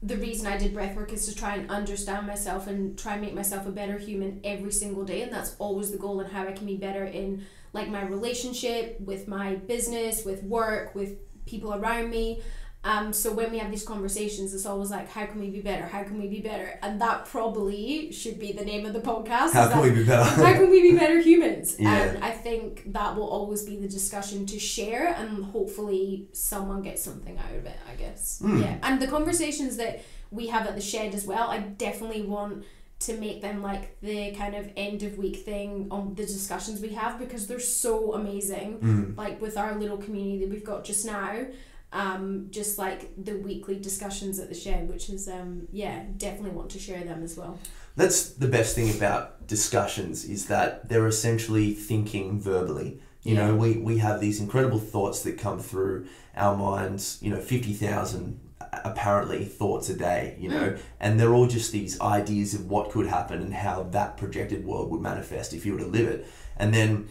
the 0.02 0.16
reason 0.18 0.46
I 0.46 0.58
did 0.58 0.74
breathwork 0.74 1.12
is 1.12 1.26
to 1.26 1.34
try 1.34 1.56
and 1.56 1.70
understand 1.70 2.26
myself 2.26 2.66
and 2.66 2.98
try 2.98 3.14
and 3.14 3.22
make 3.22 3.34
myself 3.34 3.66
a 3.66 3.70
better 3.70 3.98
human 3.98 4.40
every 4.44 4.70
single 4.70 5.04
day, 5.04 5.22
and 5.22 5.32
that's 5.32 5.56
always 5.58 5.90
the 5.90 5.98
goal 5.98 6.20
and 6.20 6.30
how 6.30 6.46
I 6.46 6.52
can 6.52 6.66
be 6.66 6.76
better 6.76 7.04
in 7.04 7.44
like 7.72 7.88
my 7.88 8.02
relationship 8.04 9.00
with 9.00 9.26
my 9.26 9.54
business, 9.54 10.24
with 10.24 10.42
work, 10.42 10.94
with 10.94 11.16
people 11.46 11.74
around 11.74 12.10
me. 12.10 12.42
Um, 12.86 13.12
so 13.12 13.32
when 13.32 13.50
we 13.50 13.58
have 13.58 13.70
these 13.72 13.84
conversations, 13.84 14.54
it's 14.54 14.64
always 14.64 14.90
like, 14.90 15.08
how 15.08 15.26
can 15.26 15.40
we 15.40 15.50
be 15.50 15.60
better? 15.60 15.86
How 15.86 16.04
can 16.04 16.20
we 16.20 16.28
be 16.28 16.40
better? 16.40 16.78
And 16.84 17.00
that 17.00 17.24
probably 17.24 18.12
should 18.12 18.38
be 18.38 18.52
the 18.52 18.64
name 18.64 18.86
of 18.86 18.92
the 18.92 19.00
podcast. 19.00 19.52
how 19.54 19.68
can 19.68 19.78
that- 19.78 19.82
we 19.82 19.90
be 19.90 20.04
better 20.04 20.22
how 20.46 20.52
can 20.52 20.70
we 20.70 20.80
be 20.90 20.96
better 20.96 21.20
humans? 21.20 21.76
Yeah. 21.86 22.02
And 22.02 22.24
I 22.24 22.30
think 22.30 22.92
that 22.92 23.16
will 23.16 23.28
always 23.28 23.62
be 23.64 23.76
the 23.76 23.88
discussion 23.88 24.46
to 24.46 24.58
share, 24.58 25.08
and 25.08 25.44
hopefully 25.46 26.28
someone 26.32 26.80
gets 26.82 27.02
something 27.02 27.36
out 27.38 27.54
of 27.58 27.64
it. 27.66 27.78
I 27.90 27.94
guess. 27.96 28.40
Mm. 28.42 28.62
Yeah, 28.62 28.76
and 28.82 29.02
the 29.02 29.08
conversations 29.08 29.76
that 29.78 30.02
we 30.30 30.46
have 30.48 30.66
at 30.66 30.74
the 30.74 30.80
shed 30.80 31.14
as 31.14 31.24
well, 31.26 31.50
I 31.50 31.58
definitely 31.58 32.22
want 32.22 32.64
to 33.00 33.12
make 33.18 33.42
them 33.42 33.62
like 33.62 34.00
the 34.00 34.30
kind 34.32 34.54
of 34.54 34.70
end 34.76 35.02
of 35.02 35.18
week 35.18 35.36
thing 35.36 35.88
on 35.90 36.14
the 36.14 36.24
discussions 36.24 36.80
we 36.80 36.90
have 36.90 37.18
because 37.18 37.46
they're 37.46 37.60
so 37.60 38.14
amazing. 38.14 38.78
Mm. 38.78 39.16
Like 39.16 39.40
with 39.40 39.56
our 39.58 39.74
little 39.74 39.98
community 39.98 40.38
that 40.40 40.50
we've 40.50 40.64
got 40.64 40.84
just 40.84 41.04
now. 41.04 41.46
Um, 41.92 42.48
just 42.50 42.78
like 42.78 43.12
the 43.16 43.36
weekly 43.38 43.78
discussions 43.78 44.38
at 44.38 44.48
the 44.48 44.54
shed, 44.54 44.88
which 44.88 45.08
is 45.08 45.28
um, 45.28 45.68
yeah, 45.72 46.02
definitely 46.16 46.50
want 46.50 46.70
to 46.70 46.78
share 46.78 47.02
them 47.04 47.22
as 47.22 47.36
well. 47.36 47.58
That's 47.94 48.30
the 48.30 48.48
best 48.48 48.74
thing 48.74 48.94
about 48.94 49.46
discussions 49.46 50.24
is 50.24 50.46
that 50.46 50.88
they're 50.88 51.06
essentially 51.06 51.72
thinking 51.72 52.40
verbally. 52.40 53.00
You 53.22 53.34
Yeah. 53.34 53.46
know, 53.46 53.54
we, 53.56 53.78
we 53.78 53.98
have 53.98 54.20
these 54.20 54.40
incredible 54.40 54.78
thoughts 54.78 55.22
that 55.22 55.38
come 55.38 55.58
through 55.60 56.06
our 56.36 56.56
minds, 56.56 57.18
you 57.22 57.30
know, 57.30 57.40
50,000 57.40 58.40
apparently 58.84 59.44
thoughts 59.44 59.88
a 59.88 59.94
day, 59.96 60.36
you 60.38 60.48
know, 60.50 60.76
and 61.00 61.18
they're 61.18 61.32
all 61.34 61.46
just 61.46 61.72
these 61.72 61.98
ideas 62.00 62.52
of 62.52 62.68
what 62.68 62.90
could 62.90 63.06
happen 63.06 63.40
and 63.40 63.54
how 63.54 63.84
that 63.84 64.16
projected 64.16 64.64
world 64.66 64.90
would 64.90 65.00
manifest 65.00 65.54
if 65.54 65.64
you 65.64 65.72
were 65.72 65.78
to 65.80 65.86
live 65.86 66.08
it. 66.08 66.26
And 66.56 66.74
then 66.74 67.08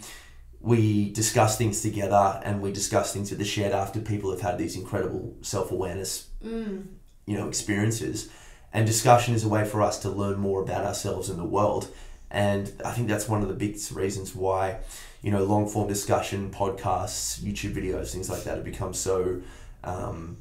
we 0.66 1.12
discuss 1.12 1.58
things 1.60 1.82
together 1.82 2.42
and 2.44 2.60
we 2.60 2.72
discuss 2.72 3.14
things 3.14 3.32
at 3.32 3.38
the 3.38 3.46
shed 3.46 3.72
after 3.72 4.00
people 4.00 4.32
have 4.32 4.42
had 4.42 4.58
these 4.58 4.76
incredible 4.76 5.36
self 5.42 5.72
awareness, 5.72 6.28
Mm. 6.44 6.88
you 7.28 7.38
know, 7.38 7.48
experiences. 7.48 8.30
And 8.74 8.86
discussion 8.88 9.36
is 9.36 9.44
a 9.44 9.48
way 9.48 9.64
for 9.64 9.82
us 9.84 10.00
to 10.00 10.10
learn 10.10 10.38
more 10.40 10.62
about 10.64 10.84
ourselves 10.84 11.30
and 11.30 11.38
the 11.40 11.46
world. 11.46 11.88
And 12.32 12.72
I 12.84 12.92
think 12.92 13.08
that's 13.08 13.30
one 13.30 13.44
of 13.44 13.48
the 13.48 13.54
biggest 13.54 13.92
reasons 13.92 14.36
why, 14.36 14.80
you 15.22 15.30
know, 15.32 15.44
long 15.44 15.70
form 15.70 15.88
discussion, 15.88 16.50
podcasts, 16.50 17.40
YouTube 17.40 17.76
videos, 17.76 18.12
things 18.12 18.30
like 18.30 18.44
that 18.46 18.56
have 18.56 18.66
become 18.66 18.94
so, 18.94 19.42
um, 19.84 20.38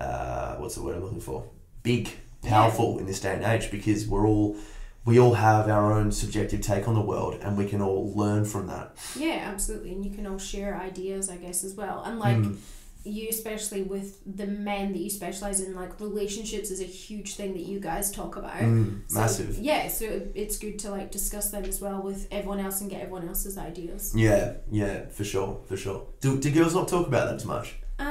uh, 0.00 0.56
what's 0.56 0.74
the 0.74 0.82
word 0.82 0.96
I'm 0.96 1.02
looking 1.04 1.20
for? 1.20 1.44
Big, 1.82 2.08
powerful 2.42 2.98
in 2.98 3.04
this 3.06 3.20
day 3.20 3.34
and 3.34 3.44
age 3.44 3.70
because 3.70 4.08
we're 4.08 4.26
all, 4.26 4.56
we 5.04 5.18
all 5.18 5.34
have 5.34 5.68
our 5.68 5.92
own 5.92 6.12
subjective 6.12 6.60
take 6.60 6.86
on 6.86 6.94
the 6.94 7.00
world 7.00 7.38
and 7.42 7.56
we 7.56 7.66
can 7.66 7.80
all 7.80 8.12
learn 8.14 8.44
from 8.44 8.66
that. 8.66 8.96
Yeah, 9.16 9.40
absolutely. 9.52 9.92
And 9.92 10.04
you 10.04 10.10
can 10.14 10.26
all 10.26 10.38
share 10.38 10.76
ideas, 10.78 11.30
I 11.30 11.36
guess, 11.36 11.64
as 11.64 11.74
well. 11.74 12.02
And 12.04 12.18
like 12.18 12.36
Mm. 12.36 12.56
you, 13.02 13.28
especially 13.30 13.80
with 13.82 14.18
the 14.26 14.46
men 14.46 14.92
that 14.92 14.98
you 14.98 15.08
specialize 15.08 15.60
in, 15.60 15.74
like 15.74 15.98
relationships 16.00 16.70
is 16.70 16.80
a 16.82 16.84
huge 16.84 17.34
thing 17.34 17.54
that 17.54 17.62
you 17.62 17.80
guys 17.80 18.10
talk 18.10 18.36
about. 18.36 18.58
Mm, 18.60 19.00
So, 19.08 19.18
massive. 19.20 19.58
Yeah, 19.58 19.88
so 19.88 20.04
it's 20.34 20.58
good 20.58 20.78
to 20.80 20.90
like 20.90 21.10
discuss 21.10 21.50
them 21.50 21.64
as 21.64 21.80
well 21.80 22.02
with 22.02 22.28
everyone 22.30 22.60
else 22.60 22.82
and 22.82 22.90
get 22.90 23.00
everyone 23.00 23.26
else's 23.26 23.56
ideas. 23.56 24.12
Yeah, 24.14 24.52
yeah, 24.70 25.08
for 25.08 25.24
sure, 25.24 25.60
for 25.66 25.78
sure. 25.78 26.08
Do, 26.20 26.38
do 26.38 26.50
girls 26.50 26.74
not 26.74 26.88
talk 26.88 27.06
about 27.06 27.24
that 27.28 27.36
as 27.36 27.46
much? 27.46 27.76
Uh, 27.98 28.04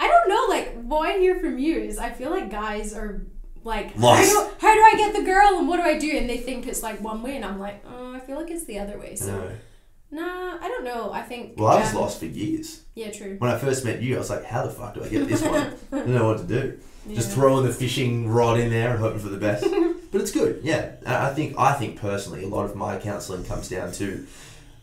I 0.00 0.06
don't 0.08 0.28
know. 0.28 0.46
Like 0.48 0.82
what 0.82 1.08
I 1.08 1.18
hear 1.18 1.38
from 1.38 1.58
you 1.58 1.78
is 1.78 1.98
I 1.98 2.10
feel 2.10 2.30
like 2.30 2.50
guys 2.50 2.92
are 2.92 3.26
like 3.64 3.96
Lost. 3.96 4.32
How, 4.32 4.44
do, 4.44 4.50
how 4.60 4.74
do 4.74 4.80
I 4.80 4.94
get 4.96 5.14
the 5.14 5.22
girl 5.22 5.58
and 5.58 5.68
what 5.68 5.76
do 5.76 5.82
I 5.82 5.98
do? 5.98 6.16
And 6.16 6.28
they 6.28 6.36
think 6.36 6.66
it's 6.66 6.82
like 6.82 7.00
one 7.00 7.22
way, 7.22 7.36
and 7.36 7.44
I'm 7.44 7.58
like, 7.58 7.84
oh, 7.86 8.14
I 8.14 8.20
feel 8.20 8.36
like 8.36 8.50
it's 8.50 8.64
the 8.64 8.78
other 8.78 8.98
way. 8.98 9.16
So 9.16 9.32
No. 10.10 10.22
nah, 10.22 10.58
I 10.60 10.68
don't 10.68 10.84
know. 10.84 11.12
I 11.12 11.22
think. 11.22 11.54
Well, 11.58 11.68
I 11.68 11.80
was 11.80 11.94
um, 11.94 12.00
lost 12.00 12.20
for 12.20 12.26
years. 12.26 12.82
Yeah, 12.94 13.10
true. 13.10 13.36
When 13.38 13.50
I 13.50 13.58
first 13.58 13.84
met 13.84 14.00
you, 14.02 14.16
I 14.16 14.18
was 14.18 14.30
like, 14.30 14.44
how 14.44 14.64
the 14.64 14.70
fuck 14.70 14.94
do 14.94 15.02
I 15.02 15.08
get 15.08 15.26
this 15.28 15.42
one? 15.42 15.74
I 15.92 15.96
don't 15.96 16.08
know 16.08 16.28
what 16.28 16.38
to 16.38 16.44
do. 16.44 16.78
Just 17.12 17.32
throwing 17.32 17.66
the 17.66 17.72
fishing 17.72 18.28
rod 18.28 18.58
in 18.58 18.70
there 18.70 18.92
and 18.92 18.98
hoping 18.98 19.18
for 19.18 19.28
the 19.28 19.36
best. 19.36 19.64
but 20.12 20.20
it's 20.22 20.30
good, 20.30 20.60
yeah. 20.62 20.92
And 21.00 21.08
I 21.14 21.34
think 21.34 21.58
I 21.58 21.72
think 21.74 22.00
personally, 22.00 22.44
a 22.44 22.48
lot 22.48 22.64
of 22.64 22.76
my 22.76 22.98
counselling 22.98 23.44
comes 23.44 23.68
down 23.68 23.92
to 23.92 24.26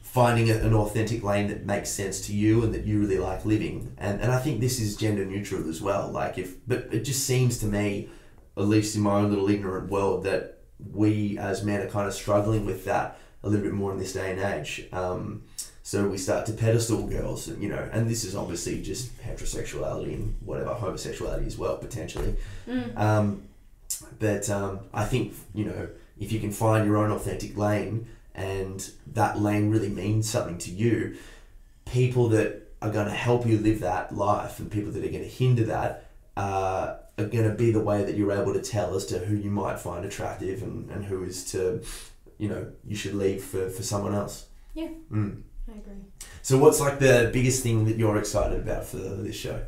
finding 0.04 0.50
a, 0.52 0.56
an 0.58 0.74
authentic 0.74 1.24
lane 1.24 1.48
that 1.48 1.66
makes 1.66 1.90
sense 1.90 2.28
to 2.28 2.34
you 2.34 2.64
and 2.64 2.74
that 2.74 2.84
you 2.84 3.00
really 3.00 3.18
like 3.18 3.46
living. 3.46 3.94
And 3.98 4.22
and 4.22 4.32
I 4.32 4.40
think 4.40 4.60
this 4.60 4.80
is 4.80 4.96
gender 4.96 5.26
neutral 5.26 5.68
as 5.70 5.82
well. 5.82 6.10
Like 6.12 6.38
if, 6.38 6.56
but 6.68 6.90
it 6.92 7.02
just 7.06 7.26
seems 7.26 7.58
to 7.60 7.66
me, 7.66 8.10
at 8.58 8.64
least 8.64 8.96
in 8.96 9.02
my 9.02 9.20
own 9.20 9.30
little 9.30 9.50
ignorant 9.50 9.90
world, 9.90 10.24
that 10.24 10.60
we 10.94 11.38
as 11.38 11.64
men 11.64 11.82
are 11.82 11.90
kind 11.90 12.08
of 12.08 12.14
struggling 12.14 12.66
with 12.66 12.86
that 12.86 13.18
a 13.44 13.50
little 13.50 13.64
bit 13.64 13.74
more 13.74 13.92
in 13.92 14.00
this 14.00 14.14
day 14.14 14.32
and 14.32 14.40
age. 14.40 14.88
Um, 14.92 15.44
so 15.84 16.08
we 16.08 16.18
start 16.18 16.46
to 16.46 16.54
pedestal 16.54 17.08
girls, 17.08 17.48
you 17.48 17.70
know, 17.70 17.90
and 17.92 18.10
this 18.10 18.24
is 18.24 18.36
obviously 18.36 18.82
just 18.82 19.18
heterosexuality 19.24 20.14
and 20.14 20.36
whatever 20.46 20.74
homosexuality 20.74 21.48
as 21.48 21.58
well 21.58 21.78
potentially. 21.78 22.36
Mm. 22.68 22.98
Um, 22.98 23.44
but 24.20 24.50
um, 24.50 24.82
I 24.94 25.06
think 25.06 25.34
you 25.54 25.66
know 25.66 25.90
if 26.20 26.32
you 26.32 26.40
can 26.40 26.52
find 26.52 26.86
your 26.86 26.98
own 26.98 27.12
authentic 27.12 27.58
lane 27.58 28.08
and 28.36 28.90
that 29.08 29.40
lane 29.40 29.70
really 29.70 29.90
means 29.90 30.30
something 30.30 30.58
to 30.60 30.72
you, 30.72 31.18
people 31.86 32.30
that 32.30 32.70
are 32.82 32.92
going 32.92 33.08
to 33.08 33.14
help 33.14 33.46
you 33.46 33.58
live 33.58 33.82
that 33.82 34.16
life 34.16 34.60
and 34.60 34.72
people 34.72 34.92
that 34.92 35.04
are 35.04 35.10
going 35.10 35.24
to 35.24 35.30
hinder 35.30 35.64
that 35.66 36.06
uh, 36.38 36.96
are 37.18 37.26
going 37.26 37.50
to 37.50 37.56
be 37.56 37.72
the 37.72 37.80
way 37.80 38.04
that 38.04 38.16
you're 38.16 38.32
able 38.32 38.54
to 38.54 38.62
tell 38.62 38.96
as 38.96 39.06
to 39.08 39.20
who 39.20 39.36
you 39.36 39.52
might 39.52 39.80
find 39.80 40.06
attractive 40.06 40.64
and, 40.64 40.90
and 40.90 41.06
who 41.06 41.24
is 41.24 41.52
to, 41.52 41.82
you 42.38 42.48
know, 42.48 42.72
you 42.86 42.96
should 42.96 43.14
leave 43.14 43.44
for, 43.44 43.70
for 43.70 43.84
someone 43.84 44.16
else. 44.16 44.48
Yeah. 44.74 44.90
Mm. 45.12 45.44
I 45.68 45.78
agree. 45.78 45.94
So 46.42 46.58
what's 46.58 46.80
like 46.80 47.00
the 47.00 47.30
biggest 47.32 47.64
thing 47.64 47.86
that 47.86 47.98
you're 47.98 48.18
excited 48.18 48.60
about 48.60 48.86
for 48.86 48.98
this 48.98 49.36
show? 49.36 49.62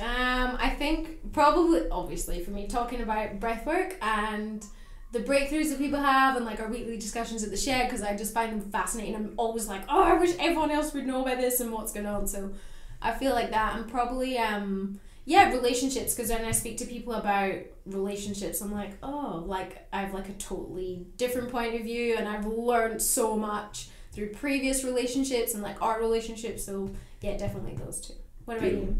Um, 0.00 0.56
I 0.60 0.70
think 0.70 1.32
probably, 1.32 1.88
obviously, 1.90 2.44
for 2.44 2.50
me, 2.50 2.66
talking 2.66 3.00
about 3.00 3.40
breathwork 3.40 3.94
and 4.00 4.64
the 5.10 5.20
breakthroughs 5.20 5.70
that 5.70 5.78
people 5.78 5.98
have 5.98 6.36
and 6.36 6.44
like 6.44 6.60
our 6.60 6.68
weekly 6.68 6.98
discussions 6.98 7.42
at 7.42 7.50
the 7.50 7.56
shed 7.56 7.86
because 7.86 8.02
I 8.02 8.16
just 8.16 8.34
find 8.34 8.52
them 8.52 8.70
fascinating. 8.70 9.14
I'm 9.16 9.34
always 9.36 9.66
like, 9.66 9.82
oh, 9.88 10.02
I 10.02 10.14
wish 10.14 10.36
everyone 10.38 10.70
else 10.70 10.92
would 10.92 11.06
know 11.06 11.22
about 11.22 11.38
this 11.38 11.60
and 11.60 11.72
what's 11.72 11.92
going 11.92 12.06
on. 12.06 12.26
So 12.26 12.52
I 13.00 13.12
feel 13.12 13.32
like 13.32 13.50
that. 13.50 13.76
And 13.76 13.90
probably, 13.90 14.38
um, 14.38 15.00
yeah, 15.28 15.52
relationships 15.52 16.14
because 16.14 16.30
when 16.30 16.46
I 16.46 16.52
speak 16.52 16.78
to 16.78 16.86
people 16.86 17.12
about 17.12 17.52
relationships, 17.84 18.62
I'm 18.62 18.72
like, 18.72 18.92
oh, 19.02 19.44
like 19.46 19.86
I 19.92 20.00
have 20.00 20.14
like 20.14 20.30
a 20.30 20.32
totally 20.32 21.04
different 21.18 21.50
point 21.50 21.74
of 21.74 21.82
view 21.82 22.16
and 22.16 22.26
I've 22.26 22.46
learned 22.46 23.02
so 23.02 23.36
much 23.36 23.90
through 24.12 24.30
previous 24.30 24.84
relationships 24.84 25.52
and 25.52 25.62
like 25.62 25.82
our 25.82 26.00
relationships. 26.00 26.64
So 26.64 26.90
yeah, 27.20 27.36
definitely 27.36 27.74
those 27.76 28.00
two. 28.00 28.14
What 28.46 28.56
about 28.56 28.72
you? 28.72 28.96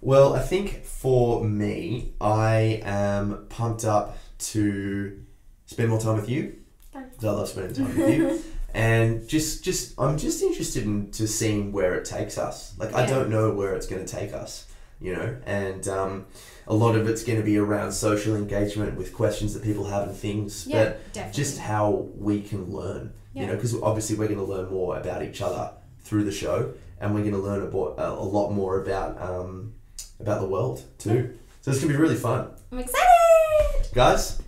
Well, 0.00 0.34
I 0.34 0.40
think 0.40 0.84
for 0.84 1.42
me, 1.42 2.12
I 2.20 2.80
am 2.84 3.46
pumped 3.48 3.84
up 3.84 4.18
to 4.38 5.20
spend 5.66 5.88
more 5.88 5.98
time 6.00 6.14
with 6.14 6.28
you. 6.28 6.58
Thanks. 6.92 7.16
'cause 7.16 7.24
I 7.24 7.30
love 7.32 7.48
spending 7.48 7.74
time 7.74 7.98
with 7.98 8.14
you. 8.16 8.42
And 8.74 9.26
just, 9.26 9.64
just, 9.64 9.98
I'm 9.98 10.18
just 10.18 10.42
interested 10.42 10.84
in 10.84 11.10
to 11.12 11.26
seeing 11.26 11.72
where 11.72 11.94
it 11.94 12.04
takes 12.04 12.36
us. 12.36 12.74
Like 12.78 12.92
I 12.92 13.06
don't 13.06 13.30
know 13.30 13.50
where 13.54 13.74
it's 13.74 13.86
going 13.86 14.04
to 14.04 14.12
take 14.20 14.34
us, 14.34 14.66
you 15.00 15.12
know. 15.14 15.36
And 15.46 15.86
um, 15.88 16.26
a 16.66 16.74
lot 16.74 16.96
of 16.96 17.08
it's 17.08 17.22
going 17.24 17.38
to 17.38 17.44
be 17.44 17.58
around 17.58 17.92
social 17.92 18.34
engagement 18.36 18.96
with 18.96 19.12
questions 19.14 19.54
that 19.54 19.62
people 19.62 19.84
have 19.84 20.08
and 20.08 20.16
things. 20.16 20.66
Yeah, 20.66 20.84
But 20.84 21.12
definitely. 21.12 21.42
just 21.42 21.58
how 21.58 22.06
we 22.16 22.40
can 22.42 22.70
learn, 22.72 23.12
you 23.34 23.46
know, 23.46 23.54
because 23.54 23.74
obviously 23.82 24.16
we're 24.16 24.28
going 24.28 24.38
to 24.38 24.44
learn 24.44 24.70
more 24.70 24.98
about 24.98 25.22
each 25.22 25.40
other 25.42 25.72
through 26.00 26.24
the 26.24 26.32
show, 26.32 26.72
and 27.00 27.14
we're 27.14 27.20
going 27.20 27.32
to 27.32 27.38
learn 27.38 27.62
about 27.62 27.94
a, 27.98 28.10
a 28.12 28.22
lot 28.36 28.50
more 28.50 28.80
about 28.82 29.20
um, 29.20 29.74
about 30.20 30.40
the 30.40 30.48
world 30.48 30.82
too. 30.98 31.36
So 31.62 31.70
it's 31.72 31.80
going 31.80 31.92
to 31.92 31.96
be 31.98 32.02
really 32.02 32.14
fun, 32.16 32.48
I'm 32.72 32.78
excited. 32.78 33.92
guys. 33.94 34.40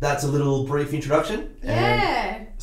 That's 0.00 0.24
a 0.24 0.28
little 0.28 0.64
brief 0.66 0.92
introduction. 0.92 1.54
Yeah, 1.62 1.70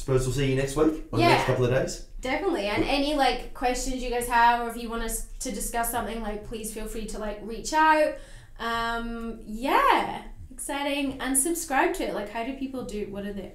suppose 0.09 0.27
we'll 0.27 0.35
see 0.35 0.49
you 0.51 0.55
next 0.55 0.75
week 0.75 1.05
or 1.11 1.17
the 1.17 1.23
Yeah. 1.23 1.29
next 1.29 1.45
couple 1.45 1.65
of 1.65 1.71
days. 1.71 2.05
definitely. 2.21 2.65
And 2.67 2.83
any 2.83 3.15
like 3.15 3.53
questions 3.53 4.03
you 4.03 4.09
guys 4.09 4.27
have, 4.27 4.65
or 4.65 4.69
if 4.69 4.77
you 4.81 4.89
want 4.89 5.03
us 5.03 5.27
to 5.39 5.51
discuss 5.51 5.91
something, 5.91 6.21
like 6.21 6.47
please 6.47 6.73
feel 6.73 6.85
free 6.85 7.05
to 7.07 7.19
like 7.19 7.39
reach 7.43 7.71
out. 7.73 8.15
Um, 8.59 9.39
yeah, 9.45 10.23
exciting. 10.51 11.17
And 11.21 11.37
subscribe 11.37 11.93
to 11.95 12.03
it. 12.03 12.13
Like, 12.13 12.29
how 12.29 12.43
do 12.43 12.53
people 12.53 12.83
do? 12.83 13.07
What 13.09 13.25
are 13.25 13.33
they? 13.33 13.53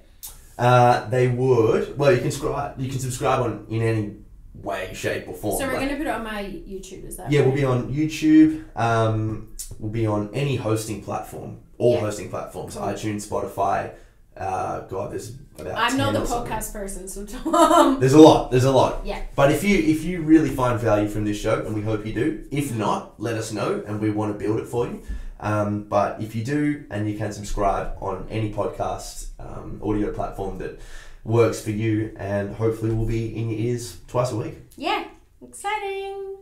Uh, 0.59 1.09
they 1.11 1.29
would. 1.29 1.99
Well, 1.99 2.13
you 2.13 2.21
can 2.21 2.31
subscribe. 2.31 2.81
You 2.81 2.89
can 2.89 3.01
subscribe 3.01 3.41
on 3.41 3.67
in 3.69 3.83
any 3.83 4.13
way, 4.55 4.93
shape, 4.95 5.29
or 5.29 5.35
form. 5.35 5.59
So 5.59 5.67
we're 5.67 5.75
gonna 5.81 5.97
put 5.97 6.07
it 6.07 6.15
on 6.15 6.25
my 6.25 6.43
YouTube. 6.45 7.05
Is 7.07 7.17
that 7.17 7.31
Yeah, 7.31 7.41
right? 7.41 7.47
we'll 7.49 7.57
be 7.57 7.65
on 7.65 7.93
YouTube. 7.93 8.65
Um, 8.77 9.49
we'll 9.79 9.91
be 9.91 10.07
on 10.07 10.31
any 10.33 10.57
hosting 10.57 11.03
platform, 11.03 11.59
all 11.77 11.95
Yeah. 11.95 12.01
hosting 12.01 12.31
platforms, 12.31 12.77
Cool. 12.77 12.85
iTunes, 12.87 13.27
Spotify. 13.29 13.91
Uh, 14.37 14.81
God, 14.81 15.13
there's 15.13 15.37
about. 15.59 15.79
I'm 15.79 15.97
not 15.97 16.13
the 16.13 16.21
podcast 16.21 16.73
person, 16.73 17.07
so 17.07 17.25
Tom. 17.25 17.99
There's 18.01 18.15
a 18.15 18.21
lot. 18.21 18.51
There's 18.51 18.65
a 18.65 18.73
lot. 18.73 19.07
Yeah. 19.07 19.23
But 19.37 19.53
if 19.53 19.63
you 19.63 19.79
if 19.79 20.03
you 20.05 20.23
really 20.23 20.51
find 20.51 20.79
value 20.81 21.09
from 21.09 21.25
this 21.25 21.41
show, 21.41 21.65
and 21.65 21.75
we 21.75 21.83
hope 21.83 22.05
you 22.05 22.13
do, 22.13 22.45
if 22.51 22.75
not, 22.75 23.21
let 23.21 23.37
us 23.37 23.53
know, 23.53 23.85
and 23.87 24.01
we 24.01 24.11
want 24.11 24.33
to 24.33 24.39
build 24.39 24.59
it 24.59 24.67
for 24.67 24.87
you. 24.87 25.03
Um, 25.39 25.85
but 25.85 26.21
if 26.21 26.35
you 26.35 26.43
do, 26.43 26.85
and 26.91 27.09
you 27.09 27.17
can 27.17 27.33
subscribe 27.33 27.97
on 28.01 28.27
any 28.31 28.53
podcast 28.53 29.29
um, 29.39 29.81
audio 29.85 30.13
platform 30.13 30.59
that 30.59 30.81
works 31.23 31.61
for 31.61 31.71
you, 31.71 32.15
and 32.19 32.55
hopefully 32.55 32.93
we'll 32.93 33.07
be 33.07 33.37
in 33.37 33.51
your 33.51 33.61
ears 33.61 33.99
twice 34.09 34.33
a 34.33 34.37
week. 34.37 34.55
yeah, 34.77 35.05
exciting. 35.41 36.37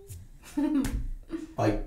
Bye. 1.57 1.81